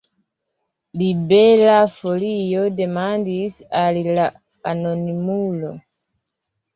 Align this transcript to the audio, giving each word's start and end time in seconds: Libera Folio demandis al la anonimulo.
Libera 1.01 1.75
Folio 1.97 2.63
demandis 2.79 3.57
al 3.81 3.99
la 4.15 4.25
anonimulo. 4.73 5.71